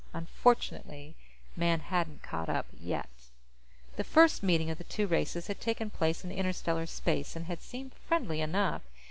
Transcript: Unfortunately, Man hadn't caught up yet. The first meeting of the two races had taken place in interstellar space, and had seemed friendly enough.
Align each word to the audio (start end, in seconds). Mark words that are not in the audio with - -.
Unfortunately, 0.13 1.15
Man 1.55 1.79
hadn't 1.81 2.23
caught 2.23 2.49
up 2.49 2.65
yet. 2.73 3.07
The 3.97 4.03
first 4.03 4.41
meeting 4.41 4.71
of 4.71 4.79
the 4.79 4.83
two 4.83 5.05
races 5.05 5.45
had 5.45 5.61
taken 5.61 5.91
place 5.91 6.23
in 6.23 6.31
interstellar 6.31 6.87
space, 6.87 7.35
and 7.35 7.45
had 7.45 7.61
seemed 7.61 7.93
friendly 7.93 8.41
enough. 8.41 8.81